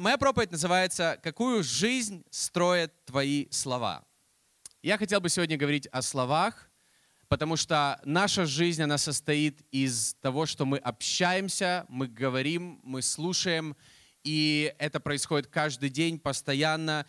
[0.00, 4.04] Моя проповедь называется «Какую жизнь строят твои слова?».
[4.80, 6.70] Я хотел бы сегодня говорить о словах,
[7.26, 13.76] потому что наша жизнь, она состоит из того, что мы общаемся, мы говорим, мы слушаем,
[14.22, 17.04] и это происходит каждый день, постоянно.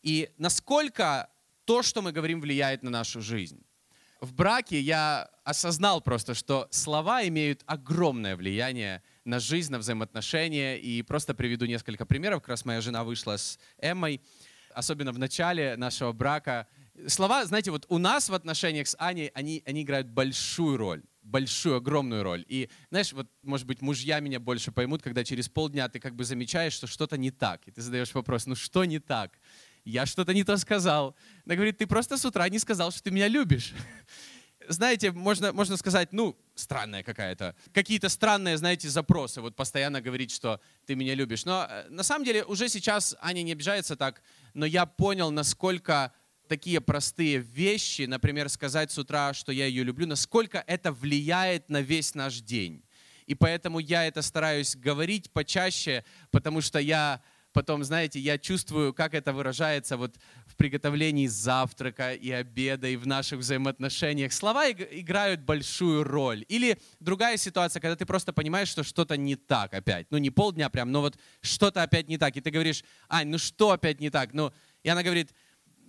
[0.00, 1.28] И насколько
[1.66, 3.62] то, что мы говорим, влияет на нашу жизнь.
[4.22, 10.76] В браке я осознал просто, что слова имеют огромное влияние на жизнь, на взаимоотношения.
[10.76, 12.40] И просто приведу несколько примеров.
[12.40, 14.20] Как раз моя жена вышла с Эммой,
[14.74, 16.66] особенно в начале нашего брака.
[17.06, 21.76] Слова, знаете, вот у нас в отношениях с Аней, они, они играют большую роль большую,
[21.76, 22.44] огромную роль.
[22.48, 26.24] И, знаешь, вот, может быть, мужья меня больше поймут, когда через полдня ты как бы
[26.24, 27.60] замечаешь, что что-то не так.
[27.68, 29.38] И ты задаешь вопрос, ну что не так?
[29.84, 31.14] Я что-то не то сказал.
[31.46, 33.74] Она говорит, ты просто с утра не сказал, что ты меня любишь
[34.70, 37.56] знаете, можно, можно сказать, ну, странная какая-то.
[37.72, 39.40] Какие-то странные, знаете, запросы.
[39.40, 41.44] Вот постоянно говорить, что ты меня любишь.
[41.44, 44.22] Но э, на самом деле уже сейчас Аня не обижается так,
[44.54, 46.12] но я понял, насколько
[46.48, 51.80] такие простые вещи, например, сказать с утра, что я ее люблю, насколько это влияет на
[51.80, 52.84] весь наш день.
[53.26, 59.14] И поэтому я это стараюсь говорить почаще, потому что я потом, знаете, я чувствую, как
[59.14, 64.32] это выражается вот в приготовлении завтрака и обеда, и в наших взаимоотношениях.
[64.32, 66.44] Слова играют большую роль.
[66.48, 70.06] Или другая ситуация, когда ты просто понимаешь, что что-то не так опять.
[70.10, 72.36] Ну, не полдня прям, но вот что-то опять не так.
[72.36, 74.32] И ты говоришь, Ань, ну что опять не так?
[74.32, 75.30] Ну, и она говорит,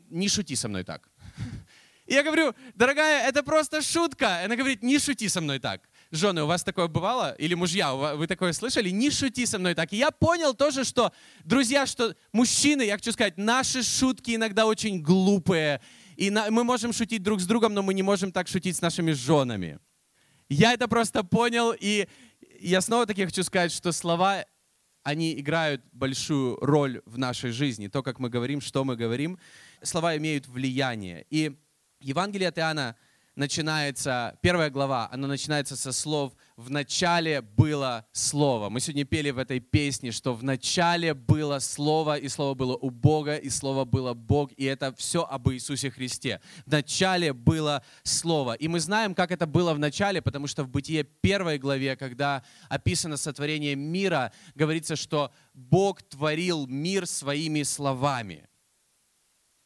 [0.09, 1.09] не шути со мной так.
[2.05, 4.43] И я говорю, дорогая, это просто шутка.
[4.43, 5.81] Она говорит, не шути со мной так.
[6.11, 7.33] Жены, у вас такое бывало?
[7.39, 8.89] Или мужья, вы такое слышали?
[8.89, 9.93] Не шути со мной так.
[9.93, 11.13] И я понял тоже, что,
[11.45, 15.79] друзья, что мужчины, я хочу сказать, наши шутки иногда очень глупые.
[16.17, 19.13] И мы можем шутить друг с другом, но мы не можем так шутить с нашими
[19.13, 19.79] женами.
[20.49, 22.09] Я это просто понял, и
[22.59, 24.43] я снова таки хочу сказать, что слова,
[25.03, 27.87] они играют большую роль в нашей жизни.
[27.87, 29.39] То, как мы говорим, что мы говорим,
[29.81, 31.25] слова имеют влияние.
[31.29, 31.57] И
[32.01, 32.97] Евангелие от Иоанна
[33.35, 38.69] начинается, первая глава, она начинается со слов «В начале было Слово».
[38.69, 42.89] Мы сегодня пели в этой песне, что в начале было Слово, и Слово было у
[42.89, 46.41] Бога, и Слово было Бог, и это все об Иисусе Христе.
[46.65, 48.53] В начале было Слово.
[48.53, 52.43] И мы знаем, как это было в начале, потому что в Бытие первой главе, когда
[52.69, 58.47] описано сотворение мира, говорится, что Бог творил мир своими словами–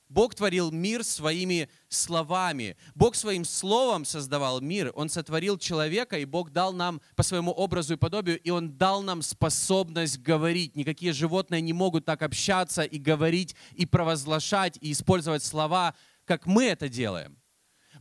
[0.07, 2.77] Бог творил мир своими словами.
[2.93, 4.91] Бог своим словом создавал мир.
[4.95, 9.01] Он сотворил человека, и Бог дал нам по своему образу и подобию, и Он дал
[9.01, 10.75] нам способность говорить.
[10.75, 15.95] Никакие животные не могут так общаться и говорить, и провозглашать, и использовать слова,
[16.25, 17.37] как мы это делаем.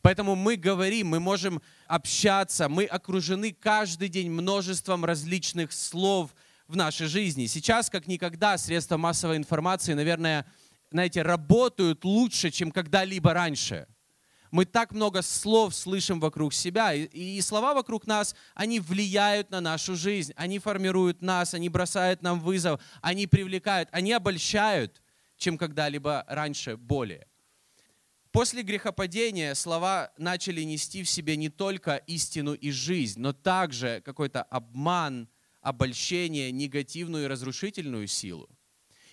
[0.02, 6.34] Поэтому мы говорим, мы можем общаться, мы окружены каждый день множеством различных слов
[6.68, 7.46] в нашей жизни.
[7.46, 10.44] Сейчас, как никогда, средства массовой информации, наверное,
[10.94, 13.88] знаете, работают лучше, чем когда-либо раньше.
[14.52, 19.60] Мы так много слов слышим вокруг себя, и, и слова вокруг нас, они влияют на
[19.60, 25.02] нашу жизнь, они формируют нас, они бросают нам вызов, они привлекают, они обольщают,
[25.36, 27.26] чем когда-либо раньше более.
[28.30, 34.44] После грехопадения слова начали нести в себе не только истину и жизнь, но также какой-то
[34.44, 35.28] обман,
[35.60, 38.48] обольщение, негативную и разрушительную силу.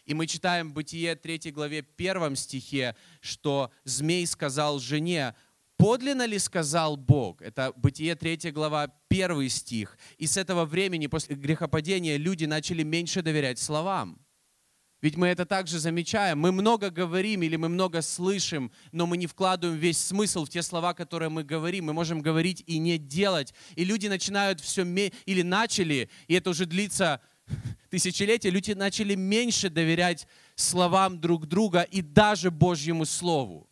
[0.06, 5.36] И мы читаем в Бытие 3 главе 1 стихе, что змей сказал жене,
[5.78, 7.42] подлинно ли сказал Бог?
[7.42, 9.98] Это Бытие 3 глава 1 стих.
[10.18, 14.20] И с этого времени, после грехопадения, люди начали меньше доверять словам.
[15.02, 16.38] Ведь мы это также замечаем.
[16.38, 20.62] Мы много говорим или мы много слышим, но мы не вкладываем весь смысл в те
[20.62, 21.86] слова, которые мы говорим.
[21.86, 23.54] Мы можем говорить и не делать.
[23.76, 27.20] И люди начинают все, или начали, и это уже длится
[27.90, 33.68] тысячелетия люди начали меньше доверять словам друг друга и даже Божьему Слову.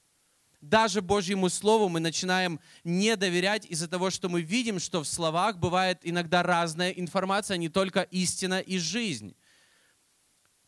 [0.61, 5.57] Даже Божьему Слову мы начинаем не доверять из-за того, что мы видим, что в словах
[5.57, 9.35] бывает иногда разная информация, не только истина и жизнь.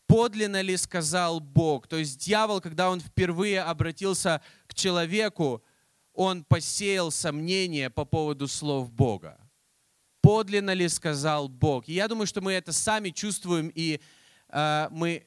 [0.06, 1.88] Подлинно ли сказал Бог?
[1.88, 5.62] То есть дьявол, когда он впервые обратился к человеку,
[6.14, 9.41] он посеял сомнения по поводу слов Бога
[10.22, 11.88] подлинно ли сказал Бог.
[11.88, 14.00] И я думаю, что мы это сами чувствуем, и
[14.48, 15.26] э, мы,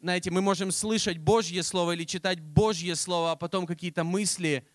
[0.00, 4.68] знаете, мы можем слышать Божье Слово или читать Божье Слово, а потом какие-то мысли,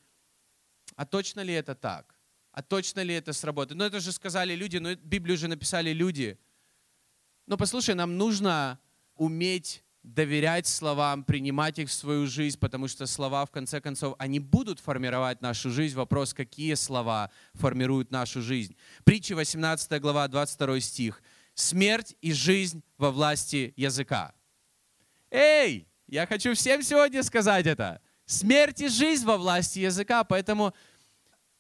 [0.95, 2.15] а точно ли это так?
[2.51, 3.77] А точно ли это сработает?
[3.77, 6.37] Ну это же сказали люди, ну Библию же написали люди.
[7.45, 8.79] Но послушай, нам нужно
[9.15, 14.39] уметь доверять словам, принимать их в свою жизнь, потому что слова, в конце концов, они
[14.39, 15.95] будут формировать нашу жизнь.
[15.95, 18.75] Вопрос, какие слова формируют нашу жизнь.
[19.03, 21.23] Притча 18 глава, 22 стих.
[21.55, 24.33] «Смерть и жизнь во власти языка».
[25.31, 27.99] Эй, я хочу всем сегодня сказать это.
[28.25, 30.73] Смерть и жизнь во власти языка, поэтому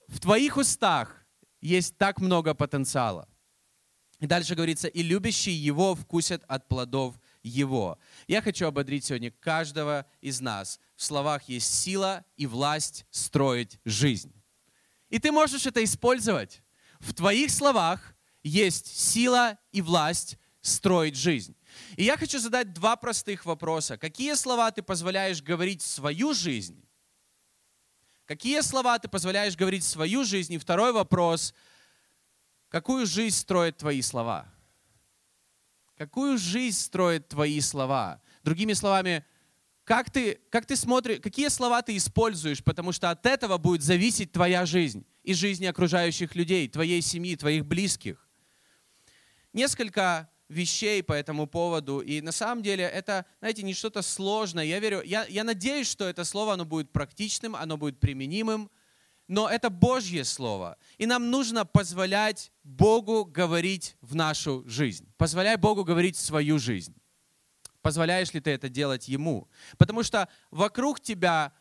[0.07, 1.25] в твоих устах
[1.61, 3.27] есть так много потенциала.
[4.19, 7.99] И дальше говорится, и любящие его вкусят от плодов его.
[8.27, 10.79] Я хочу ободрить сегодня каждого из нас.
[10.95, 14.33] В словах есть сила и власть строить жизнь.
[15.09, 16.61] И ты можешь это использовать.
[16.99, 21.55] В твоих словах есть сила и власть строить жизнь.
[21.97, 23.97] И я хочу задать два простых вопроса.
[23.97, 26.83] Какие слова ты позволяешь говорить в свою жизнь?
[28.25, 30.53] Какие слова ты позволяешь говорить в свою жизнь?
[30.53, 31.53] И второй вопрос.
[32.69, 34.51] Какую жизнь строят твои слова?
[35.97, 38.21] Какую жизнь строят твои слова?
[38.43, 39.25] Другими словами,
[39.85, 44.31] как ты, как ты смотришь, какие слова ты используешь, потому что от этого будет зависеть
[44.31, 48.27] твоя жизнь и жизни окружающих людей, твоей семьи, твоих близких.
[49.53, 51.99] Несколько вещей по этому поводу.
[52.01, 54.65] И на самом деле это, знаете, не что-то сложное.
[54.65, 58.69] Я верю, я, я надеюсь, что это слово, оно будет практичным, оно будет применимым.
[59.27, 60.77] Но это Божье Слово.
[60.97, 65.11] И нам нужно позволять Богу говорить в нашу жизнь.
[65.17, 66.95] Позволяй Богу говорить в свою жизнь.
[67.81, 69.49] Позволяешь ли ты это делать Ему?
[69.77, 71.53] Потому что вокруг тебя,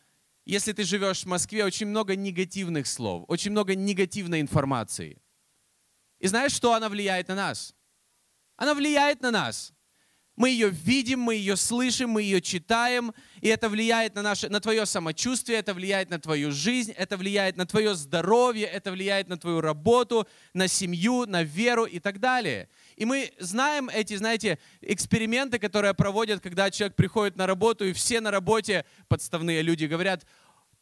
[0.43, 5.21] если ты живешь в Москве, очень много негативных слов, очень много негативной информации.
[6.19, 7.75] И знаешь, что она влияет на нас?
[8.55, 9.74] Она влияет на нас.
[10.35, 14.59] Мы ее видим, мы ее слышим, мы ее читаем, и это влияет на, наше, на
[14.59, 19.37] твое самочувствие, это влияет на твою жизнь, это влияет на твое здоровье, это влияет на
[19.37, 22.67] твою работу, на семью, на веру и так далее.
[22.97, 28.19] И мы знаем эти, знаете, эксперименты, которые проводят, когда человек приходит на работу, и все
[28.19, 30.25] на работе, подставные люди, говорят,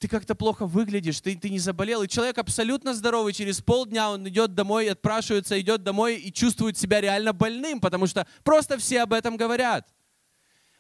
[0.04, 2.04] ты как-то плохо выглядишь, ты, ты не заболел.
[2.04, 7.00] И человек абсолютно здоровый, через полдня он идет домой, отпрашивается, идет домой и чувствует себя
[7.00, 9.88] реально больным, потому что просто все об этом говорят.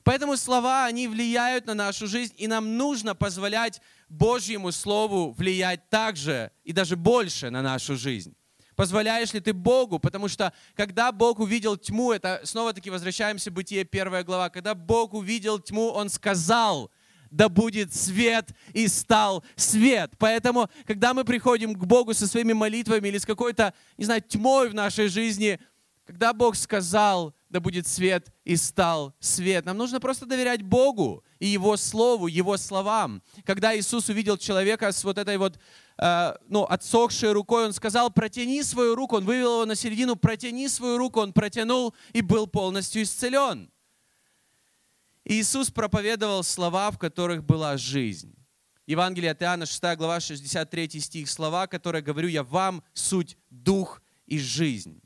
[0.04, 3.80] Поэтому слова, они влияют на нашу жизнь, и нам нужно позволять
[4.10, 8.36] Божьему Слову влиять также и даже больше на нашу жизнь.
[8.76, 10.00] Позволяешь ли ты Богу?
[10.00, 15.14] Потому что когда Бог увидел тьму, это снова-таки возвращаемся в Бытие, первая глава, когда Бог
[15.14, 16.92] увидел тьму, Он сказал–
[17.34, 20.12] да будет свет, и стал свет.
[20.20, 24.70] Поэтому, когда мы приходим к Богу со своими молитвами или с какой-то, не знаю, тьмой
[24.70, 25.60] в нашей жизни,
[26.06, 31.48] когда Бог сказал, да будет свет, и стал свет, нам нужно просто доверять Богу и
[31.48, 33.24] Его Слову, Его словам.
[33.46, 35.58] Когда Иисус увидел человека с вот этой вот,
[35.98, 40.68] э, ну, отсохшей рукой, Он сказал, протяни свою руку, Он вывел его на середину, протяни
[40.68, 43.73] свою руку, Он протянул и был полностью исцелен.
[45.26, 48.36] Иисус проповедовал слова, в которых была жизнь.
[48.86, 54.38] Евангелие от Иоанна, 6 глава, 63 стих, слова, которые говорю я вам, суть дух и
[54.38, 55.02] жизнь.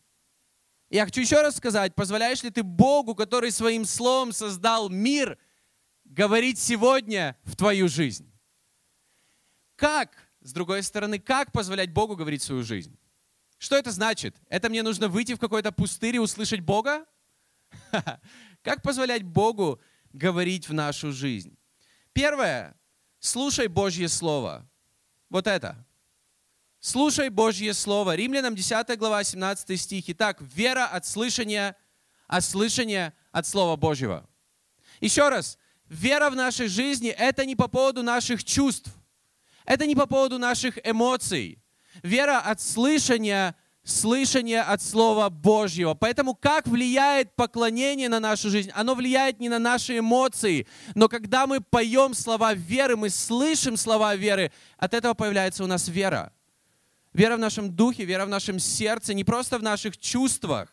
[0.89, 5.37] Я хочу еще раз сказать, позволяешь ли ты Богу, который своим словом создал мир,
[6.05, 8.31] говорить сегодня в твою жизнь?
[9.75, 12.97] Как, с другой стороны, как позволять Богу говорить свою жизнь?
[13.59, 14.35] Что это значит?
[14.49, 17.05] Это мне нужно выйти в какой-то пустырь и услышать Бога?
[18.61, 19.81] Как позволять Богу
[20.17, 21.57] говорить в нашу жизнь.
[22.13, 22.75] Первое.
[23.19, 24.67] Слушай Божье Слово.
[25.29, 25.85] Вот это.
[26.79, 28.15] Слушай Божье Слово.
[28.15, 30.05] Римлянам 10 глава 17 стих.
[30.07, 31.75] Итак, вера от слышания,
[32.27, 34.27] а слышание от Слова Божьего.
[34.99, 35.57] Еще раз.
[35.85, 38.91] Вера в нашей жизни– это не по поводу наших чувств.
[39.65, 41.63] Это не по поводу наших эмоций.
[42.03, 43.55] Вера от слышания–
[43.87, 45.93] слышание от Слова Божьего.
[45.93, 48.69] Поэтому как влияет поклонение на нашу жизнь?
[48.73, 54.15] Оно влияет не на наши эмоции, но когда мы поем слова веры, мы слышим слова
[54.15, 56.33] веры, от этого появляется у нас вера.
[57.13, 60.69] Вера в нашем духе, вера в нашем сердце, не просто в наших чувствах.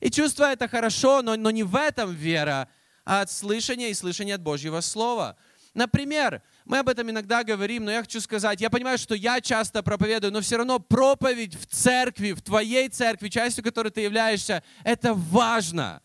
[0.00, 2.68] И чувство это хорошо, но, но не в этом вера,
[3.04, 5.36] а от слышания и слышания от Божьего Слова.
[5.74, 9.82] Например, мы об этом иногда говорим, но я хочу сказать, я понимаю, что я часто
[9.82, 15.14] проповедую, но все равно проповедь в церкви, в твоей церкви, частью которой ты являешься, это
[15.14, 16.02] важно.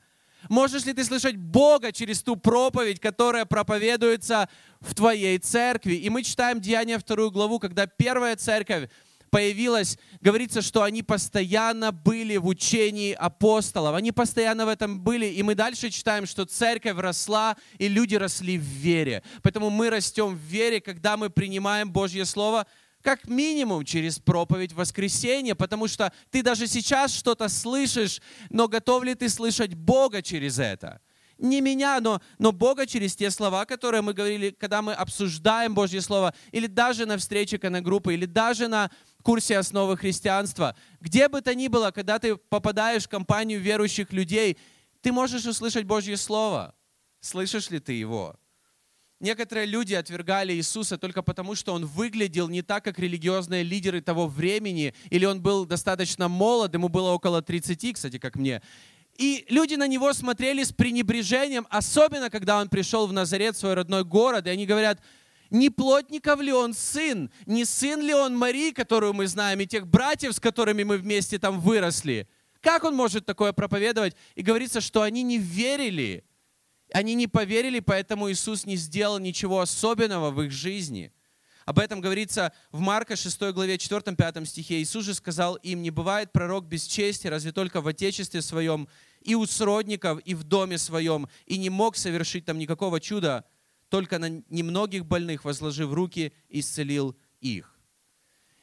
[0.49, 4.47] Можешь ли ты слышать Бога через ту проповедь, которая проповедуется
[4.79, 5.95] в твоей церкви?
[5.95, 8.89] И мы читаем Деяния вторую главу, когда первая церковь
[9.29, 13.95] появилось, говорится, что они постоянно были в учении апостолов.
[13.95, 15.25] Они постоянно в этом были.
[15.27, 19.23] И мы дальше читаем, что церковь росла, и люди росли в вере.
[19.41, 22.65] Поэтому мы растем в вере, когда мы принимаем Божье Слово,
[23.01, 29.15] как минимум через проповедь воскресения, потому что ты даже сейчас что-то слышишь, но готов ли
[29.15, 30.99] ты слышать Бога через это?
[31.37, 36.01] Не меня, но, но Бога через те слова, которые мы говорили, когда мы обсуждаем Божье
[36.01, 38.89] Слово, или даже на встрече конногруппы, или даже на
[39.23, 40.75] курсе основы христианства.
[40.99, 44.57] Где бы то ни было, когда ты попадаешь в компанию верующих людей,
[45.01, 46.73] ты можешь услышать Божье Слово.
[47.19, 48.35] Слышишь ли ты его?
[49.19, 54.27] Некоторые люди отвергали Иисуса только потому, что он выглядел не так, как религиозные лидеры того
[54.27, 58.61] времени, или он был достаточно молод, ему было около 30, кстати, как мне.
[59.17, 64.03] И люди на него смотрели с пренебрежением, особенно когда он пришел в Назарет, свой родной
[64.03, 65.01] город, и они говорят,
[65.49, 69.87] не плотников ли он сын, не сын ли он Марии, которую мы знаем, и тех
[69.87, 72.27] братьев, с которыми мы вместе там выросли.
[72.61, 74.15] Как он может такое проповедовать?
[74.35, 76.23] И говорится, что они не верили.
[76.93, 81.11] Они не поверили, поэтому Иисус не сделал ничего особенного в их жизни.
[81.67, 84.81] Об этом говорится в Марка 6 главе 4-5 стихе.
[84.81, 88.87] Иисус же сказал им, не бывает пророк без чести, разве только в отечестве своем,
[89.19, 93.43] и у сродников, и в доме своем, и не мог совершить там никакого чуда,
[93.89, 97.77] только на немногих больных, возложив руки, исцелил их.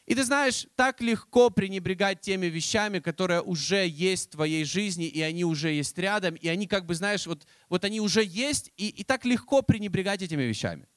[0.06, 5.20] И ты знаешь, так легко пренебрегать теми вещами, которые уже есть в твоей жизни, и
[5.20, 8.88] они уже есть рядом, и они как бы, знаешь, вот, вот они уже есть, и,
[8.88, 10.88] и так легко пренебрегать этими вещами.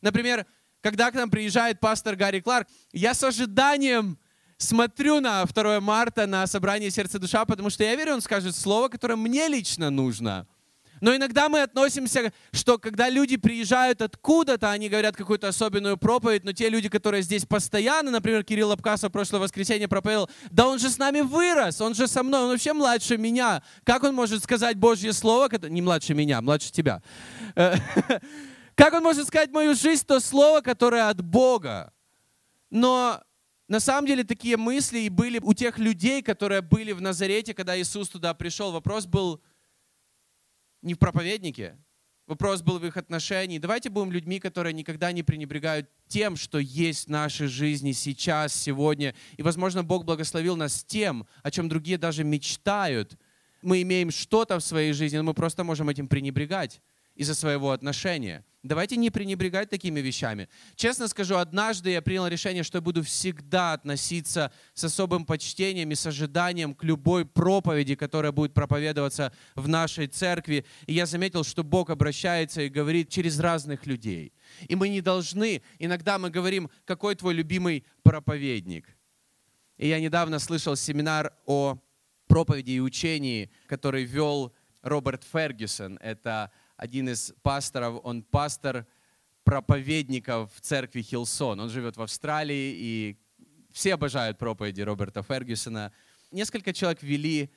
[0.00, 0.46] Например,
[0.80, 4.18] когда к нам приезжает пастор Гарри Кларк, я с ожиданием
[4.56, 8.88] смотрю на 2 марта, на собрание «Сердце душа», потому что я верю, он скажет слово,
[8.88, 10.46] которое мне лично нужно–
[11.00, 16.52] но иногда мы относимся, что когда люди приезжают откуда-то, они говорят какую-то особенную проповедь, но
[16.52, 20.90] те люди, которые здесь постоянно, например, Кирилл Абкасов в прошлое воскресенье проповедовал, да он же
[20.90, 23.62] с нами вырос, он же со мной, он вообще младше меня.
[23.84, 27.02] Как он может сказать Божье Слово, не младше меня, младше тебя.
[28.74, 31.92] Как он может сказать мою жизнь, то слово, которое от Бога?
[32.70, 33.22] Но
[33.68, 37.80] на самом деле такие мысли и были у тех людей, которые были в Назарете, когда
[37.80, 38.72] Иисус туда пришел.
[38.72, 39.40] Вопрос был,
[40.82, 41.78] не в проповеднике.
[42.26, 43.58] Вопрос был в их отношении.
[43.58, 49.16] Давайте будем людьми, которые никогда не пренебрегают тем, что есть в нашей жизни сейчас, сегодня.
[49.36, 53.18] И, возможно, Бог благословил нас тем, о чем другие даже мечтают.
[53.62, 56.80] Мы имеем что-то в своей жизни, но мы просто можем этим пренебрегать
[57.20, 58.46] из-за своего отношения.
[58.62, 60.48] Давайте не пренебрегать такими вещами.
[60.74, 65.96] Честно скажу, однажды я принял решение, что я буду всегда относиться с особым почтением и
[65.96, 70.64] с ожиданием к любой проповеди, которая будет проповедоваться в нашей церкви.
[70.86, 74.32] И я заметил, что Бог обращается и говорит через разных людей.
[74.66, 78.96] И мы не должны, иногда мы говорим, какой твой любимый проповедник.
[79.76, 81.78] И я недавно слышал семинар о
[82.28, 85.98] проповеди и учении, который вел Роберт Фергюсон.
[86.00, 86.50] Это
[86.80, 88.86] один из пасторов, он пастор
[89.44, 91.60] проповедников в церкви Хилсон.
[91.60, 93.16] Он живет в Австралии, и
[93.70, 95.92] все обожают проповеди Роберта Фергюсона.
[96.30, 97.50] Несколько человек вели,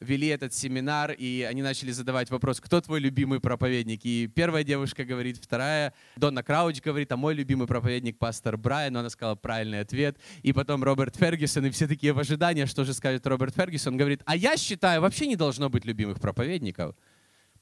[0.00, 4.00] вели этот семинар, и они начали задавать вопрос, кто твой любимый проповедник?
[4.04, 9.00] И первая девушка говорит, вторая, Донна Крауч говорит, а мой любимый проповедник пастор Брайан, но
[9.00, 10.16] она сказала правильный ответ.
[10.42, 14.22] И потом Роберт Фергюсон, и все такие в ожидании, что же скажет Роберт Фергюсон, говорит,
[14.24, 16.96] а я считаю, вообще не должно быть любимых проповедников.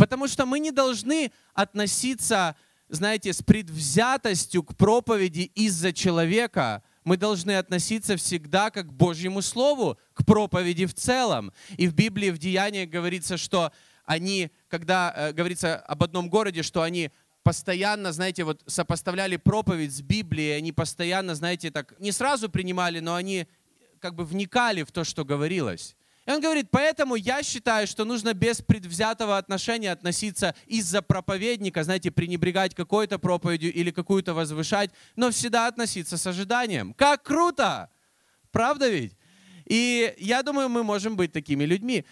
[0.00, 2.56] Потому что мы не должны относиться,
[2.88, 6.82] знаете, с предвзятостью к проповеди из-за человека.
[7.04, 11.52] Мы должны относиться всегда как к Божьему Слову, к проповеди в целом.
[11.76, 13.72] И в Библии, в Деяниях говорится, что
[14.06, 17.10] они, когда э, говорится об одном городе, что они
[17.42, 23.16] постоянно, знаете, вот сопоставляли проповедь с Библией, они постоянно, знаете, так не сразу принимали, но
[23.16, 23.46] они
[23.98, 25.94] как бы вникали в то, что говорилось.
[26.30, 32.74] Он говорит, поэтому я считаю, что нужно без предвзятого отношения относиться из-за проповедника, знаете, пренебрегать
[32.74, 36.94] какой-то проповедью или какую-то возвышать, но всегда относиться с ожиданием.
[36.94, 37.90] Как круто!
[38.52, 39.16] Правда ведь?
[39.66, 42.04] И я думаю, мы можем быть такими людьми.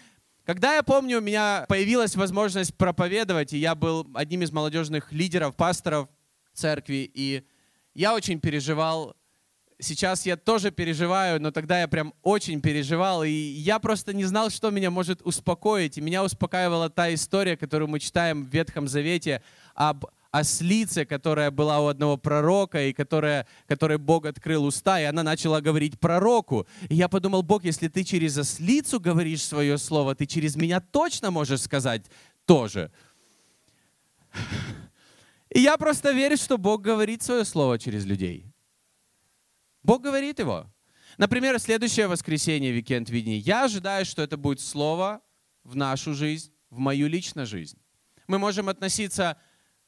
[0.45, 5.55] Когда я помню, у меня появилась возможность проповедовать, и я был одним из молодежных лидеров,
[5.55, 6.09] пасторов
[6.53, 7.43] церкви, и
[7.93, 9.15] я очень переживал
[9.81, 14.49] Сейчас я тоже переживаю, но тогда я прям очень переживал, и я просто не знал,
[14.49, 15.97] что меня может успокоить.
[15.97, 19.41] И меня успокаивала та история, которую мы читаем в Ветхом Завете
[19.75, 25.23] об ослице, которая была у одного пророка, и которая, которой Бог открыл уста, и она
[25.23, 26.67] начала говорить пророку.
[26.89, 31.31] И я подумал, Бог, если ты через ослицу говоришь свое слово, ты через меня точно
[31.31, 32.05] можешь сказать
[32.45, 32.91] тоже.
[35.49, 38.48] И я просто верю, что Бог говорит свое слово через людей.
[39.83, 40.71] Бог говорит его.
[41.17, 43.39] Например, следующее воскресенье, викенд видений.
[43.39, 45.21] Я ожидаю, что это будет слово
[45.63, 47.77] в нашу жизнь, в мою личную жизнь.
[48.27, 49.37] Мы можем относиться,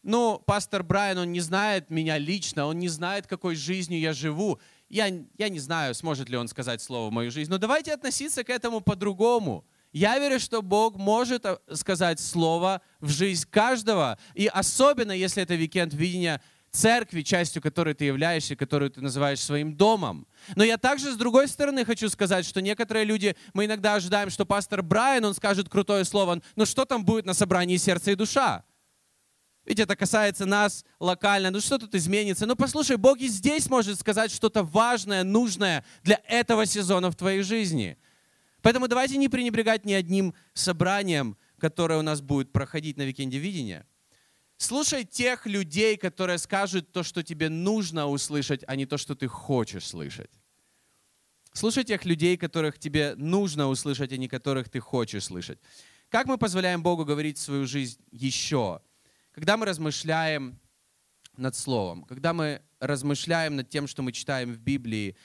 [0.04, 4.60] ну, пастор Брайан, он не знает меня лично, он не знает, какой жизнью я живу.
[4.90, 5.08] Я,
[5.38, 8.50] я не знаю, сможет ли он сказать слово в мою жизнь, но давайте относиться к
[8.50, 9.66] этому по-другому.
[9.94, 15.56] Я верю, что Бог может э, сказать слово в жизнь каждого, и особенно, если это
[15.56, 20.26] викенд видения, церкви, частью которой ты являешься, которую ты называешь своим домом.
[20.56, 24.46] Но я также, с другой стороны, хочу сказать, что некоторые люди, мы иногда ожидаем, что
[24.46, 28.64] пастор Брайан, он скажет крутое слово, но что там будет на собрании сердца и душа?
[29.66, 31.52] Ведь это касается нас локально.
[31.52, 32.46] Ну что тут изменится?
[32.46, 37.44] Ну послушай, Бог и здесь может сказать что-то важное, нужное для этого сезона в твоей
[37.44, 37.98] жизни.
[38.62, 43.86] Поэтому давайте не пренебрегать ни одним собранием, которое у нас будет проходить на Викенде видения.
[44.62, 49.28] Слушай тех людей, которые скажут то, что тебе нужно услышать, а не то, что ты
[49.28, 50.30] хочешь слышать.
[51.52, 55.58] Слушай тех людей, которых тебе нужно услышать, а не которых ты хочешь слышать.
[56.10, 58.84] Как мы позволяем Богу говорить свою жизнь еще?
[59.32, 60.60] Когда мы размышляем
[61.38, 65.18] над Словом, когда мы размышляем над тем, что мы читаем в Библии,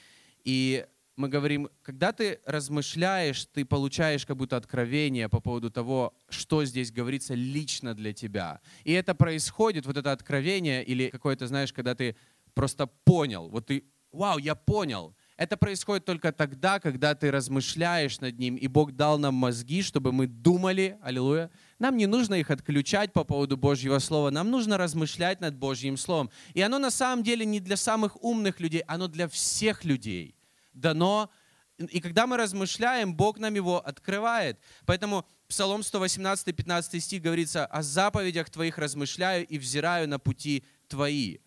[0.45, 6.65] и мы говорим, когда ты размышляешь, ты получаешь как будто откровение по поводу того, что
[6.65, 8.61] здесь говорится лично для тебя.
[8.85, 12.17] И это происходит, вот это откровение, или какое-то, знаешь, когда ты
[12.53, 15.17] просто понял, вот ты, вау, я понял.
[15.39, 20.13] Это происходит только тогда, когда ты размышляешь над ним, и Бог дал нам мозги, чтобы
[20.13, 21.51] мы думали, аллилуйя.
[21.79, 26.31] Нам не нужно их отключать по поводу Божьего Слова, нам нужно размышлять над Божьим Словом.
[26.53, 30.36] И оно на самом деле не для самых умных людей, оно для всех людей
[30.77, 31.31] дано.
[31.79, 34.59] И когда мы размышляем, Бог нам его открывает.
[34.87, 41.39] Поэтому Псалом 118, 15 стих говорится, «О заповедях Твоих размышляю и взираю на пути Твои».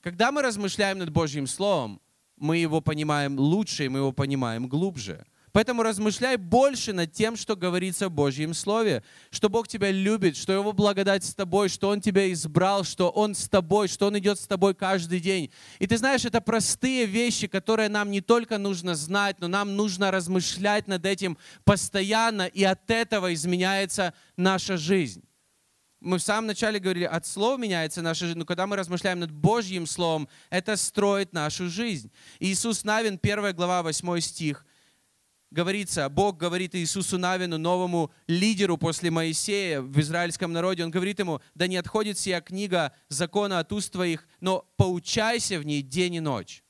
[0.00, 2.00] Когда мы размышляем над Божьим Словом,
[2.36, 5.24] мы его понимаем лучше, мы его понимаем глубже.
[5.54, 10.52] Поэтому размышляй больше над тем, что говорится в Божьем Слове, что Бог тебя любит, что
[10.52, 14.40] Его благодать с тобой, что Он тебя избрал, что Он с тобой, что Он идет
[14.40, 15.52] с тобой каждый день.
[15.78, 20.10] И ты знаешь, это простые вещи, которые нам не только нужно знать, но нам нужно
[20.10, 25.22] размышлять над этим постоянно, и от этого изменяется наша жизнь
[26.00, 29.30] мы в самом начале говорили, от слов меняется наша жизнь, но когда мы размышляем над
[29.30, 32.12] Божьим Словом, это строит нашу жизнь.
[32.40, 34.66] Иисус Навин, 1 глава, 8 стих,
[35.54, 41.40] говорится, Бог говорит Иисусу Навину, новому лидеру после Моисея в израильском народе, он говорит ему,
[41.54, 46.20] да не отходит сия книга закона от уст твоих, но поучайся в ней день и
[46.20, 46.62] ночь.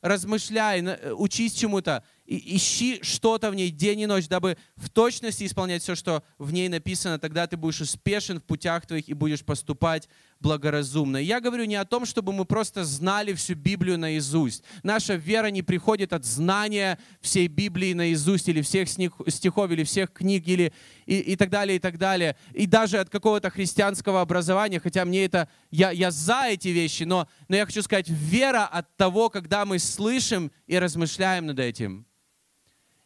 [0.00, 5.94] Размышляй, учись чему-то, ищи что-то в ней день и ночь, дабы в точности исполнять все,
[5.94, 7.18] что в ней написано.
[7.18, 10.08] Тогда ты будешь успешен в путях твоих и будешь поступать
[10.40, 11.16] благоразумно.
[11.16, 14.62] я говорю не о том, чтобы мы просто знали всю Библию наизусть.
[14.82, 20.46] Наша вера не приходит от знания всей Библии наизусть или всех стихов, или всех книг,
[20.46, 20.72] или
[21.06, 22.36] и, и так далее, и так далее.
[22.52, 27.26] И даже от какого-то христианского образования, хотя мне это, я, я за эти вещи, но,
[27.48, 32.06] но я хочу сказать, вера от того, когда мы слышим и размышляем над этим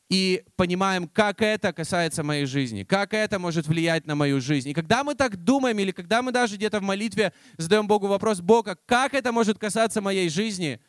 [0.09, 4.71] и понимаем, как это касается моей жизни, как это может влиять на мою жизнь.
[4.71, 8.41] И когда мы так думаем, или когда мы даже где-то в молитве задаем Богу вопрос,
[8.41, 10.81] Бога, как это может касаться моей жизни,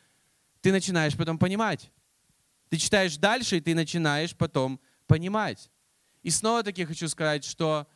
[0.62, 1.90] ты начинаешь потом понимать.
[2.70, 5.70] Ты читаешь дальше, и ты начинаешь потом понимать.
[6.22, 7.86] И снова таки хочу сказать, что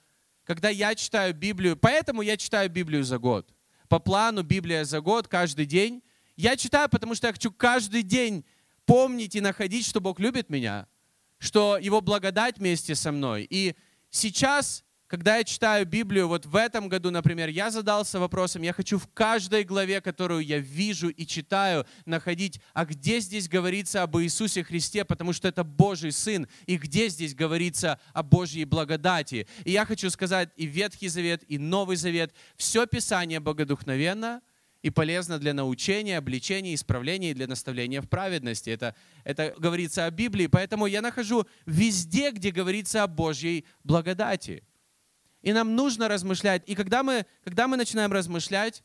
[0.44, 3.54] когда я читаю Библию, поэтому я читаю Библию за год.
[3.88, 6.02] По плану Библия за год, каждый день.
[6.37, 8.44] Я читаю, потому что я хочу каждый день
[8.84, 10.87] помнить и находить, что Бог любит меня,
[11.38, 13.46] что Его благодать вместе со мной.
[13.48, 13.74] И
[14.10, 18.98] сейчас, когда я читаю Библию, вот в этом году, например, я задался вопросом, я хочу
[18.98, 24.64] в каждой главе, которую я вижу и читаю, находить, а где здесь говорится об Иисусе
[24.64, 29.46] Христе, потому что это Божий Сын, и где здесь говорится о Божьей благодати.
[29.64, 34.40] И я хочу сказать, и Ветхий Завет, и Новый Завет, все Писание богодухновенно–
[34.84, 38.68] и полезно для научения, обличения, исправления и для наставления в праведности.
[38.68, 38.94] Это,
[39.24, 44.62] это говорится о Библии, поэтому я нахожу везде, где говорится о Божьей благодати.
[45.40, 46.64] И нам нужно размышлять.
[46.66, 48.84] И когда мы, когда мы начинаем размышлять,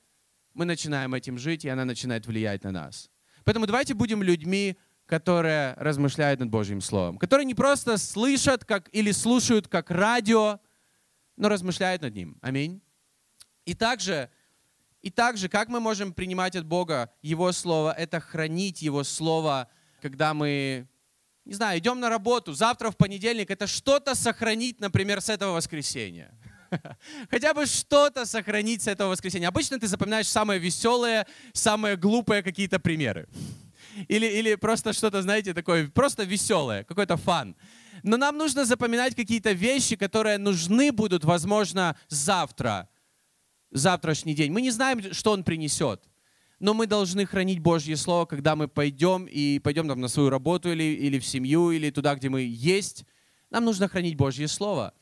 [0.53, 3.09] мы начинаем этим жить, и она начинает влиять на нас.
[3.43, 9.12] Поэтому давайте будем людьми, которые размышляют над Божьим Словом, которые не просто слышат как, или
[9.12, 10.62] слушают как радио,
[11.35, 12.38] но размышляют над ним.
[12.41, 12.81] Аминь.
[13.65, 14.29] И также
[15.01, 19.69] и также, как мы можем принимать от Бога Его Слово, это хранить Его Слово,
[20.01, 20.88] когда мы,
[21.45, 26.31] не знаю, идем на работу, завтра в понедельник, это что-то сохранить, например, с этого воскресенья.
[27.31, 29.47] Хотя бы что-то сохранить с этого воскресенья.
[29.47, 33.27] Обычно ты запоминаешь самые веселые, самые глупые какие-то примеры.
[34.07, 37.55] Или, или просто что-то, знаете, такое, просто веселое, какой-то фан.
[38.03, 42.88] Но нам нужно запоминать какие-то вещи, которые нужны будут, возможно, завтра
[43.71, 44.51] завтрашний день.
[44.51, 46.01] Мы не знаем, что он принесет.
[46.60, 50.71] Но мы должны хранить Божье Слово, когда мы пойдем и пойдем там, на свою работу
[50.71, 53.05] или, или в семью, или туда, где мы есть.
[53.49, 54.93] Нам нужно хранить Божье Слово.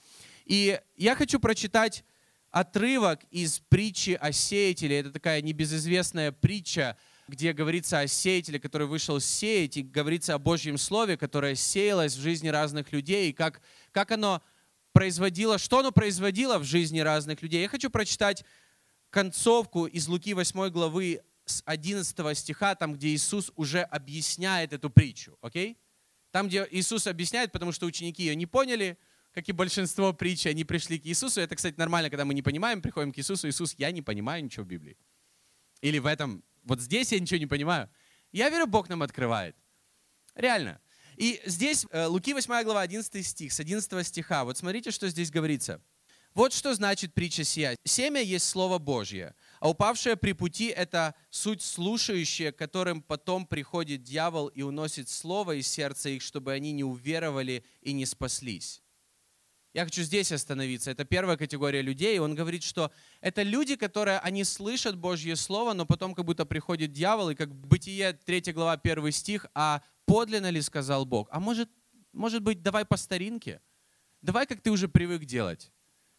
[0.46, 2.06] И я хочу прочитать
[2.52, 5.00] отрывок из притчи о сеятеле.
[5.00, 6.96] Это такая небезызвестная притча,
[7.28, 12.22] где говорится о сеятеле, который вышел сеять, и говорится о Божьем Слове, которое сеялось в
[12.22, 14.42] жизни разных людей, и как, как оно
[14.98, 17.62] производило, что оно производило в жизни разных людей.
[17.62, 18.44] Я хочу прочитать
[19.12, 25.38] концовку из Луки 8 главы с 11 стиха, там, где Иисус уже объясняет эту притчу,
[25.40, 25.78] окей?
[26.32, 28.98] Там, где Иисус объясняет, потому что ученики ее не поняли,
[29.34, 31.42] как и большинство притч, они пришли к Иисусу.
[31.42, 33.48] Это, кстати, нормально, когда мы не понимаем, приходим к Иисусу.
[33.48, 34.98] Иисус, я не понимаю ничего в Библии.
[35.82, 37.88] Или в этом, вот здесь я ничего не понимаю.
[38.32, 39.56] Я верю, Бог нам открывает.
[40.34, 40.82] Реально.
[41.18, 44.46] И здесь э, Луки 8 глава 11 стих, с 11 стиха.
[44.46, 45.82] Вот смотрите, что здесь говорится.
[46.36, 47.76] Вот что значит притча сия.
[47.84, 54.50] Семя есть Слово Божье, а упавшее при пути– это суть слушающие, которым потом приходит дьявол
[54.50, 58.84] и уносит Слово из сердца их, чтобы они не уверовали и не спаслись.
[59.78, 60.90] Я хочу здесь остановиться.
[60.90, 62.18] Это первая категория людей.
[62.18, 66.94] Он говорит, что это люди, которые, они слышат Божье Слово, но потом как будто приходит
[66.94, 71.28] дьявол, и как Бытие 3 глава 1 стих, а подлинно ли сказал Бог?
[71.30, 71.70] А может,
[72.12, 73.62] может быть, давай по старинке?
[74.24, 75.72] Давай, как ты уже привык делать.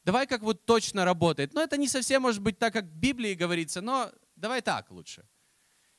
[0.05, 1.53] Давай, как вот точно работает.
[1.53, 5.25] Но это не совсем может быть так, как в Библии говорится, но давай так лучше.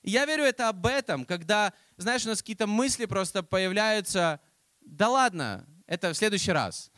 [0.02, 4.40] я верю, это об этом, когда, знаешь, у нас какие-то мысли просто появляются,
[4.80, 6.90] да ладно, это в следующий раз,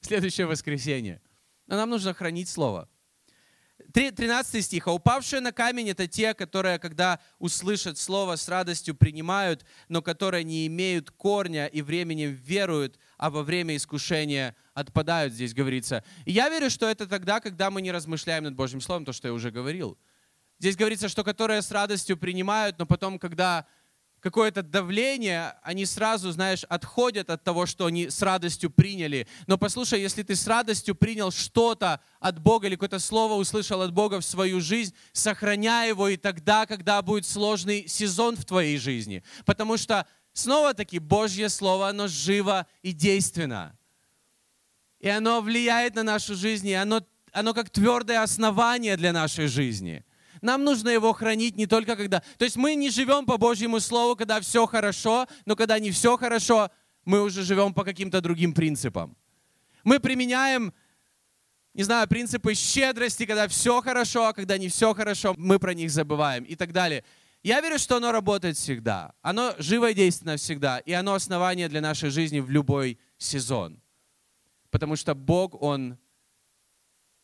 [0.00, 1.20] следующее воскресенье.
[1.66, 2.88] Но нам нужно хранить Слово.
[3.92, 4.86] 13 стих.
[4.86, 10.44] «А упавшие на камень– это те, которые, когда услышат Слово, с радостью принимают, но которые
[10.44, 16.04] не имеют корня и временем веруют, а во время искушения отпадают», здесь говорится.
[16.26, 19.28] И я верю, что это тогда, когда мы не размышляем над Божьим Словом, то, что
[19.28, 19.98] я уже говорил.
[20.58, 23.64] Здесь говорится, что которые с радостью принимают, но потом, когда
[24.20, 29.26] какое-то давление, они сразу, знаешь, отходят от того, что они с радостью приняли.
[29.46, 33.92] Но послушай, если ты с радостью принял что-то от Бога или какое-то слово услышал от
[33.92, 39.22] Бога в свою жизнь, сохраняй его и тогда, когда будет сложный сезон в твоей жизни.
[39.44, 43.78] Потому что, снова-таки, Божье Слово, оно живо и действенно.
[44.98, 50.04] И оно влияет на нашу жизнь, и оно, оно как твердое основание для нашей жизни–
[50.42, 52.22] нам нужно его хранить не только когда...
[52.36, 56.16] То есть мы не живем по Божьему Слову, когда все хорошо, но когда не все
[56.16, 56.70] хорошо,
[57.04, 59.16] мы уже живем по каким-то другим принципам.
[59.84, 60.74] Мы применяем,
[61.74, 65.90] не знаю, принципы щедрости, когда все хорошо, а когда не все хорошо, мы про них
[65.90, 67.04] забываем и так далее.
[67.42, 69.14] Я верю, что оно работает всегда.
[69.22, 70.80] Оно живо и действенно всегда.
[70.80, 73.80] И оно основание для нашей жизни в любой сезон.
[74.70, 75.96] Потому что Бог, Он,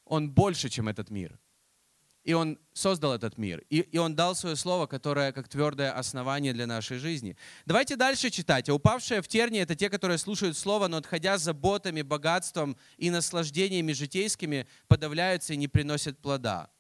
[0.05, 1.39] Он больше, чем этот мир.
[2.25, 3.63] И Он создал этот мир.
[3.69, 7.37] И, и Он дал свое слово, которое как твердое основание для нашей жизни.
[7.67, 8.69] Давайте дальше читать.
[8.69, 13.93] А упавшие в тернии— это те, которые слушают слово, но отходя заботами, богатством и наслаждениями
[13.93, 16.71] житейскими, подавляются и не приносят плода.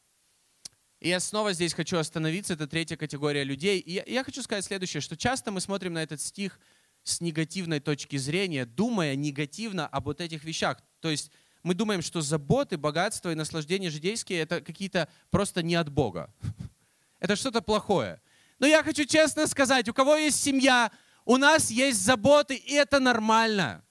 [1.00, 2.54] И я снова здесь хочу остановиться.
[2.54, 3.78] Это третья категория людей.
[3.78, 6.58] И я хочу сказать следующее, что часто мы смотрим на этот стих
[7.02, 10.78] с негативной точки зрения, думая негативно об вот этих вещах.
[11.00, 11.30] То есть
[11.64, 16.32] мы думаем, что заботы, богатство и наслаждения житейские это какие-то просто не от Бога.
[17.20, 18.20] Это что-то плохое.
[18.58, 20.92] Но я хочу честно сказать, у кого есть семья,
[21.24, 23.82] у нас есть заботы, и это нормально.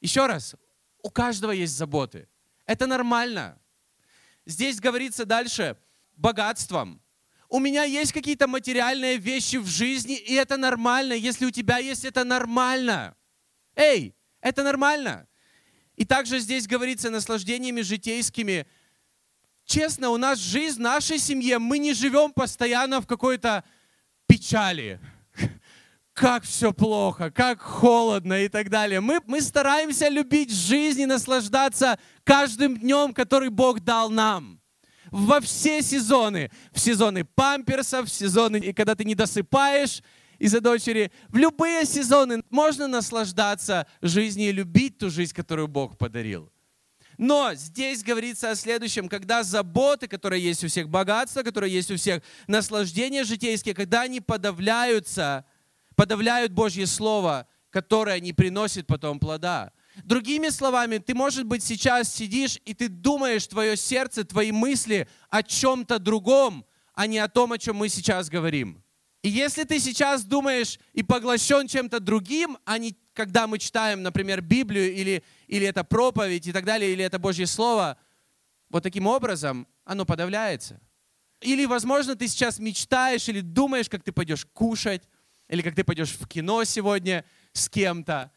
[0.00, 0.56] Еще раз,
[1.02, 2.28] у каждого есть заботы.
[2.66, 3.60] Это нормально.
[4.44, 5.76] Здесь говорится дальше
[6.16, 7.00] богатством.
[7.48, 11.12] У меня есть какие-то материальные вещи в жизни, и это нормально.
[11.12, 13.14] Если у тебя есть, это нормально.
[13.76, 15.28] Эй, это нормально.
[15.96, 18.66] И также здесь говорится наслаждениями житейскими.
[19.64, 23.64] Честно, у нас жизнь в нашей семье, мы не живем постоянно в какой-то
[24.26, 25.00] печали.
[26.12, 29.00] Как все плохо, как холодно и так далее.
[29.00, 34.60] Мы, мы стараемся любить жизнь и наслаждаться каждым днем, который Бог дал нам
[35.10, 36.52] во все сезоны.
[36.72, 40.02] В сезоны памперсов, в сезоны, когда ты не досыпаешь,
[40.38, 41.10] из-за дочери.
[41.28, 46.50] В любые сезоны можно наслаждаться жизнью и любить ту жизнь, которую Бог подарил.
[47.18, 51.96] Но здесь говорится о следующем, когда заботы, которые есть у всех, богатства, которые есть у
[51.96, 55.44] всех, наслаждения житейские, когда они подавляются,
[55.94, 59.72] подавляют Божье Слово, которое не приносит потом плода.
[60.02, 65.42] Другими словами, ты, может быть, сейчас сидишь и ты думаешь, твое сердце, твои мысли о
[65.42, 68.83] чем-то другом, а не о том, о чем мы сейчас говорим.
[69.24, 74.42] И если ты сейчас думаешь и поглощен чем-то другим, а не когда мы читаем, например,
[74.42, 77.96] Библию или, или это проповедь и так далее, или это Божье Слово,
[78.68, 80.78] вот таким образом оно подавляется.
[81.40, 85.08] Или, возможно, ты сейчас мечтаешь или думаешь, как ты пойдешь кушать,
[85.48, 88.30] или как ты пойдешь в кино сегодня с кем-то.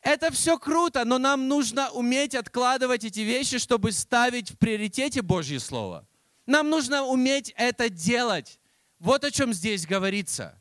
[0.00, 5.60] Это все круто, но нам нужно уметь откладывать эти вещи, чтобы ставить в приоритете Божье
[5.60, 6.08] Слово.
[6.46, 8.59] Нам нужно уметь это делать.
[9.00, 10.60] Вот о чем здесь говорится.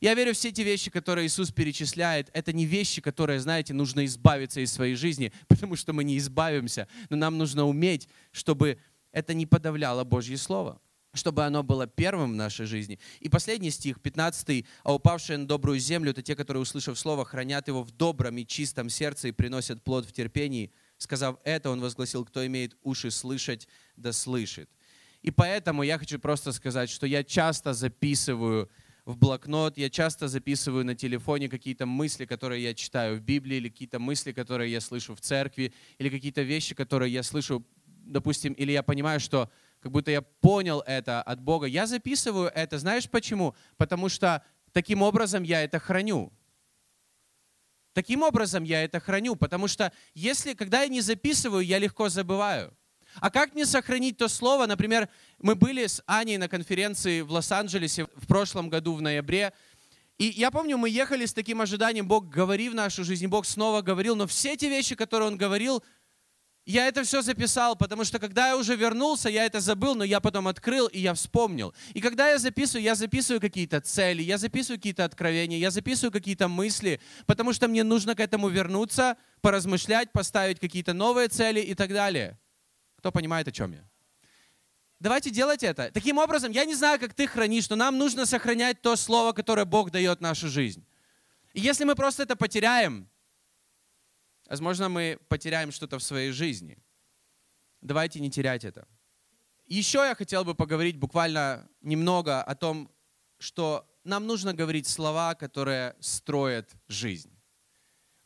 [0.00, 4.60] Я верю, все эти вещи, которые Иисус перечисляет, это не вещи, которые, знаете, нужно избавиться
[4.60, 6.86] из своей жизни, потому что мы не избавимся.
[7.08, 8.78] Но нам нужно уметь, чтобы
[9.10, 10.80] это не подавляло Божье Слово
[11.14, 13.00] чтобы оно было первым в нашей жизни.
[13.18, 14.64] И последний стих, 15.
[14.84, 18.46] «А упавшие на добрую землю, это те, которые, услышав слово, хранят его в добром и
[18.46, 20.70] чистом сердце и приносят плод в терпении».
[20.96, 24.70] Сказав это, он возгласил, кто имеет уши слышать, да слышит.
[25.22, 28.70] И поэтому я хочу просто сказать, что я часто записываю
[29.04, 33.68] в блокнот, я часто записываю на телефоне какие-то мысли, которые я читаю в Библии, или
[33.68, 38.72] какие-то мысли, которые я слышу в церкви, или какие-то вещи, которые я слышу, допустим, или
[38.72, 39.50] я понимаю, что
[39.80, 41.66] как будто я понял это от Бога.
[41.66, 43.54] Я записываю это, знаешь почему?
[43.76, 46.32] Потому что таким образом я это храню.
[47.92, 52.76] Таким образом я это храню, потому что если, когда я не записываю, я легко забываю.
[53.20, 54.66] А как мне сохранить то слово?
[54.66, 59.52] Например, мы были с Аней на конференции в Лос-Анджелесе в прошлом году в ноябре,
[60.18, 63.82] и я помню, мы ехали с таким ожиданием, Бог, говори в нашу жизнь, Бог снова
[63.82, 65.84] говорил, но все те вещи, которые Он говорил,
[66.66, 70.20] я это все записал, потому что когда я уже вернулся, я это забыл, но я
[70.20, 71.72] потом открыл и я вспомнил.
[71.94, 76.46] И когда я записываю, я записываю какие-то цели, я записываю какие-то откровения, я записываю какие-то
[76.48, 81.90] мысли, потому что мне нужно к этому вернуться, поразмышлять, поставить какие-то новые цели и так
[81.90, 82.38] далее.
[83.08, 83.88] Кто понимает, о чем я?
[85.00, 85.90] Давайте делать это.
[85.90, 89.64] Таким образом, я не знаю, как ты хранишь, но нам нужно сохранять то слово, которое
[89.64, 90.84] Бог дает в нашу жизнь.
[91.54, 93.08] И если мы просто это потеряем,
[94.46, 96.76] Возможно, мы потеряем что-то в своей жизни.
[97.80, 98.86] Давайте не терять это.
[99.66, 102.90] Еще я хотел бы поговорить буквально немного о том,
[103.38, 107.37] что нам нужно говорить слова, которые строят жизнь.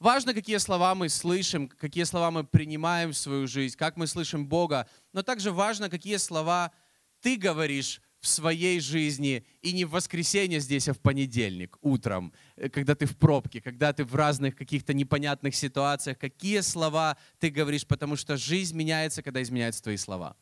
[0.03, 4.49] Важно, какие слова мы слышим, какие слова мы принимаем в свою жизнь, как мы слышим
[4.49, 6.73] Бога, но также важно, какие слова
[7.21, 12.69] ты говоришь в своей жизни и не в воскресенье здесь, а в понедельник утром, э,
[12.69, 17.87] когда ты в пробке, когда ты в разных каких-то непонятных ситуациях, какие слова ты говоришь,
[17.87, 20.37] потому что жизнь меняется, когда изменяются твои слова.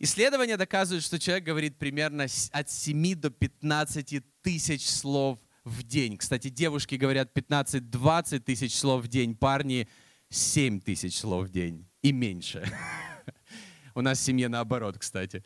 [0.00, 6.16] Исследования доказывают, что человек говорит примерно от 7 до 15 тысяч слов в день.
[6.16, 9.88] Кстати, девушки говорят 15-20 тысяч слов в день, парни
[10.30, 12.64] 7 тысяч слов в день и меньше.
[13.94, 15.44] У нас в семье наоборот, кстати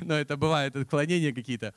[0.00, 1.74] но это бывает отклонения какие-то.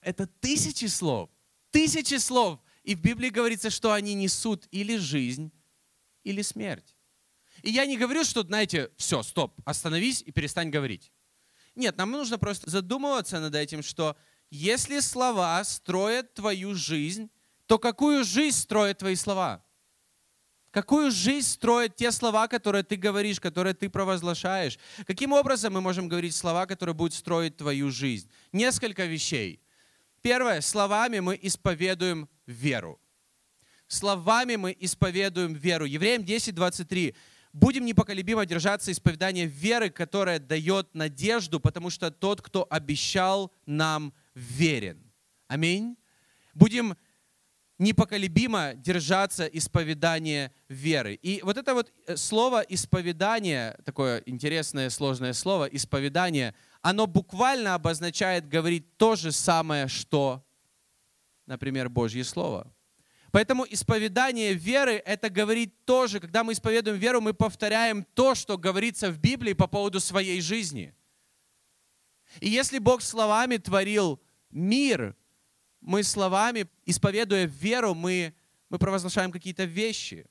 [0.00, 1.30] Это тысячи слов,
[1.70, 2.60] тысячи слов.
[2.82, 5.50] И в Библии говорится, что они несут или жизнь,
[6.22, 6.96] или смерть.
[7.62, 11.10] И я не говорю, что, знаете, все, стоп, остановись и перестань говорить.
[11.74, 14.16] Нет, нам нужно просто задумываться над этим, что
[14.54, 17.28] если слова строят твою жизнь,
[17.66, 19.64] то какую жизнь строят твои слова?
[20.70, 24.78] Какую жизнь строят те слова, которые ты говоришь, которые ты провозглашаешь?
[25.08, 28.30] Каким образом мы можем говорить слова, которые будут строить твою жизнь?
[28.52, 29.60] Несколько вещей.
[30.22, 33.00] Первое, словами мы исповедуем веру.
[33.88, 35.84] Словами мы исповедуем веру.
[35.84, 37.16] Евреям 10, 23.
[37.52, 45.12] Будем непоколебимо держаться исповедания веры, которая дает надежду, потому что тот, кто обещал нам, верен.
[45.48, 45.96] Аминь.
[46.54, 46.96] Будем
[47.78, 51.14] непоколебимо держаться исповедания веры.
[51.14, 58.48] И вот это вот э, слово исповедание, такое интересное сложное слово, исповедание, оно буквально обозначает
[58.48, 60.44] говорить то же самое, что,
[61.46, 62.70] например, Божье Слово.
[63.32, 69.10] Поэтому исповедание веры— это говорить тоже, когда мы исповедуем веру, мы повторяем то, что говорится
[69.10, 70.94] в Библии по поводу своей жизни.
[72.40, 74.20] И если Бог словами творил
[74.50, 75.16] мир,
[75.80, 78.34] мы словами, исповедуя веру, мы,
[78.70, 80.26] мы провозглашаем какие-то вещи.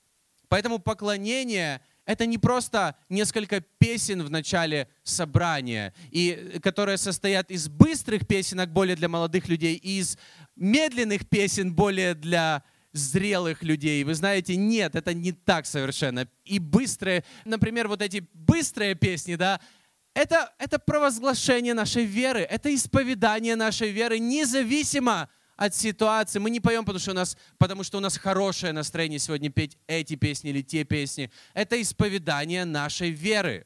[0.48, 8.28] Поэтому поклонение— это не просто несколько песен в начале собрания, и, которые состоят из быстрых
[8.28, 10.18] песенок более для молодых людей и из
[10.56, 14.04] медленных песен более для зрелых людей.
[14.04, 16.28] Вы знаете, нет, это не так совершенно.
[16.46, 19.60] И быстрые, например, вот эти быстрые песни, да,
[20.14, 26.40] это, это провозглашение нашей веры, это исповедание нашей веры, независимо от ситуации.
[26.40, 29.78] Мы не поем, потому что у нас, потому что у нас хорошее настроение сегодня петь
[29.88, 31.32] эти песни или те песни.
[31.54, 33.66] Это исповедание нашей веры.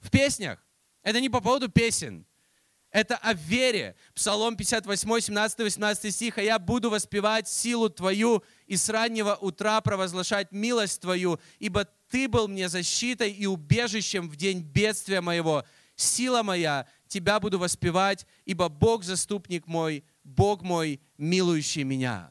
[0.00, 0.58] В песнях.
[1.02, 2.26] Это не по поводу песен.
[2.94, 3.96] Это о вере.
[4.14, 6.38] Псалом 58, 17, 18 стих.
[6.38, 12.28] «А я буду воспевать силу Твою и с раннего утра провозглашать милость Твою, ибо Ты
[12.28, 15.64] был мне защитой и убежищем в день бедствия моего.
[15.96, 22.30] Сила моя, Тебя буду воспевать, ибо Бог заступник мой, Бог мой, милующий меня.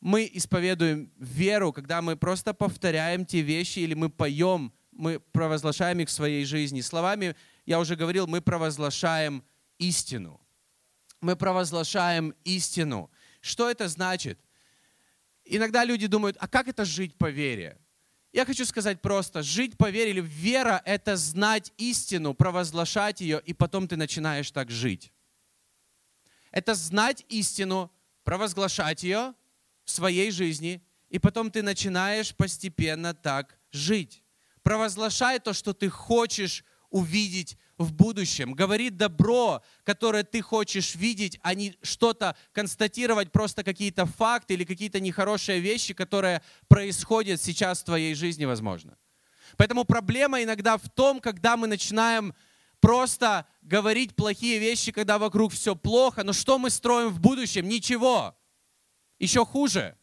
[0.00, 6.08] Мы исповедуем веру, когда мы просто повторяем те вещи или мы поем, мы провозглашаем их
[6.08, 6.80] в своей жизни.
[6.80, 9.44] Словами, я уже говорил, мы провозглашаем
[9.78, 10.40] истину.
[11.20, 13.10] Мы провозглашаем истину.
[13.40, 14.38] Что это значит?
[15.44, 17.78] Иногда люди думают, а как это жить по вере?
[18.32, 23.52] Я хочу сказать просто, жить по вере или вера— это знать истину, провозглашать ее, и
[23.52, 25.12] потом ты начинаешь так жить.
[26.52, 27.90] Это знать истину,
[28.22, 29.34] провозглашать ее
[29.84, 34.22] в своей жизни, и потом ты начинаешь постепенно так жить.
[34.62, 38.52] Провозглашай то, что ты хочешь увидеть в будущем.
[38.52, 45.00] Говори добро, которое ты хочешь видеть, а не что-то констатировать, просто какие-то факты или какие-то
[45.00, 48.98] нехорошие вещи, которые происходят сейчас в твоей жизни, возможно.
[49.56, 52.34] Поэтому проблема иногда в том, когда мы начинаем
[52.80, 57.68] просто говорить плохие вещи, когда вокруг все плохо, но что мы строим в будущем?
[57.68, 58.36] Ничего.
[59.18, 59.96] Еще хуже.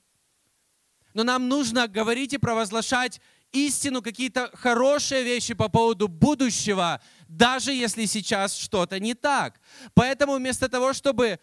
[1.14, 3.20] Но нам нужно говорить и провозглашать
[3.52, 9.60] истину, какие-то хорошие вещи по поводу будущего, даже если сейчас что-то не так.
[9.94, 11.40] Поэтому вместо того, чтобы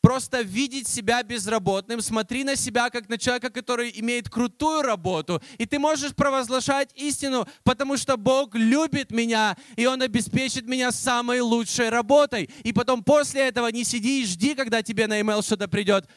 [0.00, 5.66] просто видеть себя безработным, смотри на себя как на человека, который имеет крутую работу, и
[5.66, 11.90] ты можешь провозглашать истину, потому что Бог любит меня, и Он обеспечит меня самой лучшей
[11.90, 12.50] работой.
[12.62, 16.08] И потом после этого не сиди и жди, когда тебе на email что-то придет.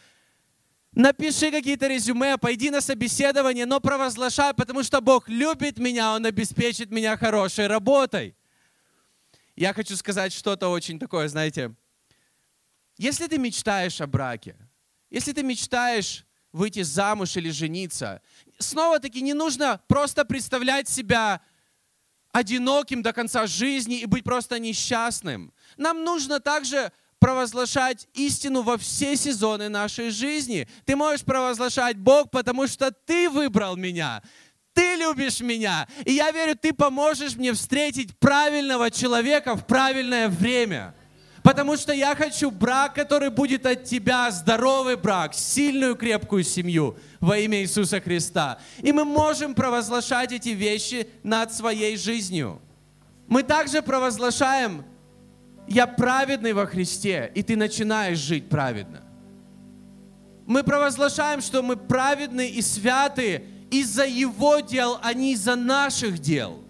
[0.95, 6.91] Напиши какие-то резюме, пойди на собеседование, но провозглашай, потому что Бог любит меня, Он обеспечит
[6.91, 8.35] меня хорошей работой.
[9.55, 11.73] Я хочу сказать что-то очень такое, знаете,
[12.97, 14.55] если ты мечтаешь о браке,
[15.09, 18.21] если ты мечтаешь выйти замуж или жениться,
[18.59, 21.41] снова-таки не нужно просто представлять себя
[22.31, 25.53] одиноким до конца жизни и быть просто несчастным.
[25.77, 26.91] Нам нужно также
[27.23, 30.67] провозглашать истину во все сезоны нашей жизни.
[30.83, 34.21] Ты можешь провозглашать Бог, потому что ты выбрал меня.
[34.73, 35.87] Ты любишь меня.
[36.03, 40.95] И я верю, ты поможешь мне встретить правильного человека в правильное время.
[41.43, 47.37] Потому что я хочу брак, который будет от тебя, здоровый брак, сильную, крепкую семью во
[47.37, 48.59] имя Иисуса Христа.
[48.81, 52.61] И мы можем провозглашать эти вещи над своей жизнью.
[53.27, 54.83] Мы также провозглашаем
[55.67, 59.01] я праведный во Христе, и ты начинаешь жить праведно.
[60.45, 66.63] Мы провозглашаем, что мы праведны и святы из-за Его дел, а не из-за наших дел.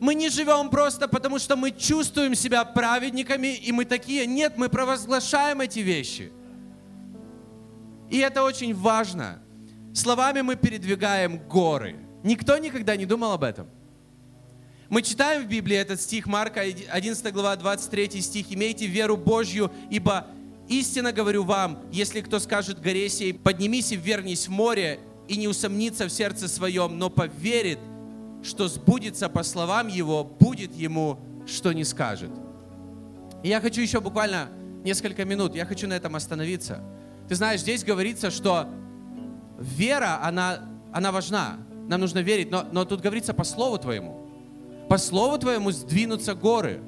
[0.00, 4.26] Мы не живем просто потому, что мы чувствуем себя праведниками, и мы такие.
[4.26, 6.32] Нет, мы провозглашаем эти вещи.
[8.10, 9.40] И это очень важно.
[9.94, 11.96] Словами мы передвигаем горы.
[12.22, 13.68] Никто никогда не думал об этом.
[14.90, 18.46] Мы читаем в Библии этот стих, Марка 11 глава, 23 стих.
[18.50, 20.26] «Имейте веру Божью, ибо
[20.68, 23.08] истинно говорю вам, если кто скажет горе
[23.42, 27.78] поднимись и вернись в море, и не усомнится в сердце своем, но поверит,
[28.42, 32.30] что сбудется по словам его, будет ему, что не скажет».
[33.42, 34.50] И я хочу еще буквально
[34.84, 36.80] несколько минут, я хочу на этом остановиться.
[37.26, 38.68] Ты знаешь, здесь говорится, что
[39.58, 40.60] вера, она,
[40.92, 41.56] она важна.
[41.88, 44.23] Нам нужно верить, но, но тут говорится по слову твоему
[44.88, 46.80] по слову твоему сдвинутся горы.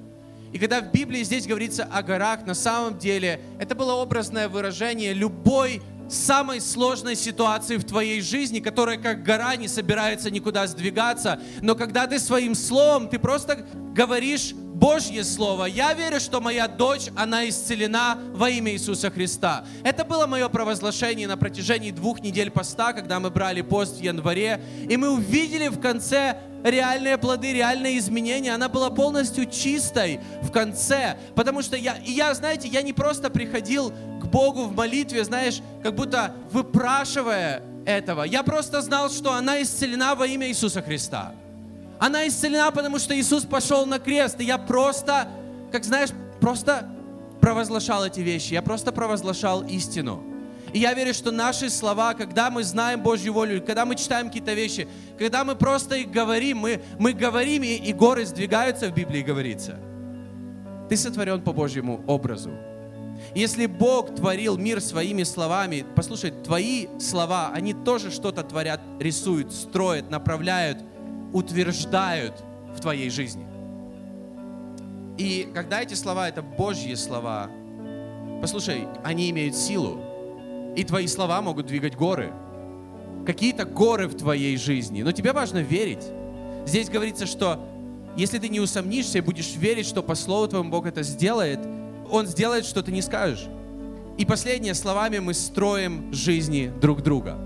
[0.52, 5.12] И когда в Библии здесь говорится о горах, на самом деле это было образное выражение
[5.12, 11.74] любой самой сложной ситуации в твоей жизни, которая как гора не собирается никуда сдвигаться, но
[11.74, 15.64] когда ты своим словом, ты просто говоришь Божье Слово.
[15.64, 19.64] Я верю, что моя дочь, она исцелена во имя Иисуса Христа.
[19.82, 24.60] Это было мое провозглашение на протяжении двух недель поста, когда мы брали пост в январе,
[24.88, 28.52] и мы увидели в конце реальные плоды, реальные изменения.
[28.54, 31.16] Она была полностью чистой в конце.
[31.34, 35.62] Потому что я, и я, знаете, я не просто приходил к Богу в молитве, знаешь,
[35.82, 38.24] как будто выпрашивая этого.
[38.24, 41.32] Я просто знал, что она исцелена во имя Иисуса Христа.
[41.98, 44.40] Она исцелена, потому что Иисус пошел на крест.
[44.40, 45.28] И я просто,
[45.72, 46.88] как знаешь, просто
[47.40, 48.52] провозглашал эти вещи.
[48.52, 50.22] Я просто провозглашал истину.
[50.72, 54.52] И я верю, что наши слова, когда мы знаем Божью волю, когда мы читаем какие-то
[54.52, 59.22] вещи, когда мы просто их говорим, мы, мы говорим, и, и горы сдвигаются, в Библии
[59.22, 59.78] говорится.
[60.88, 62.50] Ты сотворен по Божьему образу.
[63.34, 70.10] Если Бог творил мир своими словами, послушай, твои слова, они тоже что-то творят, рисуют, строят,
[70.10, 70.78] направляют,
[71.36, 72.42] утверждают
[72.74, 73.46] в твоей жизни.
[75.18, 77.50] И когда эти слова, это Божьи слова,
[78.40, 80.00] послушай, они имеют силу.
[80.76, 82.32] И твои слова могут двигать горы.
[83.26, 85.02] Какие-то горы в твоей жизни.
[85.02, 86.04] Но тебе важно верить.
[86.66, 87.60] Здесь говорится, что
[88.16, 91.60] если ты не усомнишься и будешь верить, что по слову твоему Бог это сделает,
[92.10, 93.46] Он сделает, что ты не скажешь.
[94.16, 97.38] И последнее, словами мы строим жизни друг друга.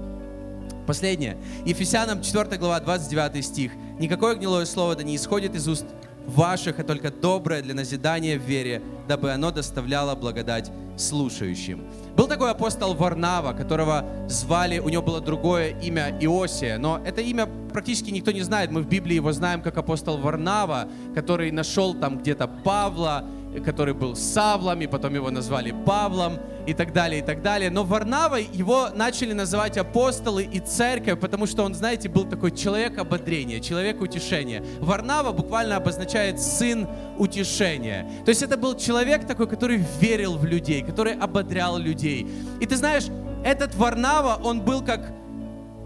[0.86, 1.36] Последнее.
[1.64, 3.72] Ефесянам 4 глава 29 стих.
[3.98, 5.86] «Никакое гнилое слово да не исходит из уст
[6.26, 11.84] ваших, а только доброе для назидания в вере, дабы оно доставляло благодать слушающим.
[12.16, 17.48] Был такой апостол Варнава, которого звали, у него было другое имя Иосия, но это имя
[17.72, 18.70] практически никто не знает.
[18.70, 23.24] Мы в Библии его знаем как апостол Варнава, который нашел там где-то Павла,
[23.64, 27.70] который был Савлом, и потом его назвали Павлом, и так далее, и так далее.
[27.70, 32.98] Но Варнавой его начали называть апостолы и церковь, потому что он, знаете, был такой человек
[32.98, 34.62] ободрения, человек утешения.
[34.80, 36.86] Варнава буквально обозначает сын
[37.18, 38.08] утешения.
[38.24, 42.26] То есть это был человек такой, который верил в людей, который ободрял людей.
[42.60, 43.06] И ты знаешь,
[43.44, 45.12] этот Варнава, он был как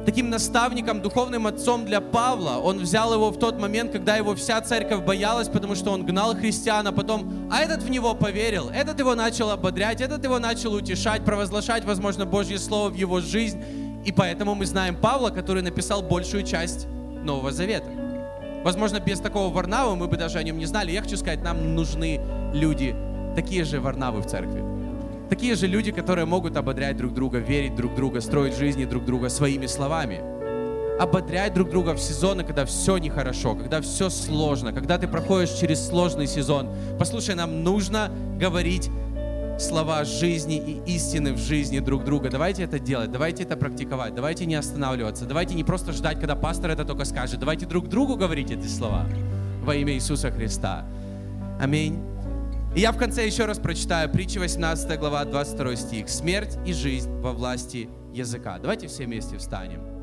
[0.05, 2.59] таким наставником, духовным отцом для Павла.
[2.63, 6.35] Он взял его в тот момент, когда его вся церковь боялась, потому что он гнал
[6.35, 10.75] христиан, а потом, а этот в него поверил, этот его начал ободрять, этот его начал
[10.75, 13.63] утешать, провозглашать, возможно, Божье Слово в его жизнь.
[14.05, 16.87] И поэтому мы знаем Павла, который написал большую часть
[17.23, 17.89] Нового Завета.
[18.63, 20.93] Возможно, без такого Варнава мы бы даже о нем не знали.
[20.93, 22.21] Я хочу сказать, нам нужны
[22.53, 22.95] люди,
[23.35, 24.74] такие же Варнавы в церкви.
[25.29, 29.29] Такие же люди, которые могут ободрять друг друга, верить друг друга, строить жизни друг друга
[29.29, 30.21] своими словами.
[31.01, 35.85] Ободрять друг друга в сезоны, когда все нехорошо, когда все сложно, когда ты проходишь через
[35.89, 36.69] сложный сезон.
[36.99, 38.91] Послушай, нам нужно говорить
[39.59, 42.31] слова жизни и истины в жизни друг друга.
[42.31, 46.71] Давайте это делать, давайте это практиковать, давайте не останавливаться, давайте не просто ждать, когда пастор
[46.71, 49.07] это только скажет, давайте друг другу говорить эти слова
[49.65, 50.85] во имя Иисуса Христа.
[51.61, 52.14] Аминь.
[52.75, 56.09] И я в конце еще раз прочитаю притча 18 глава, 22 стих.
[56.09, 58.59] «Смерть и жизнь во власти языка».
[58.59, 59.94] Давайте все вместе встанем.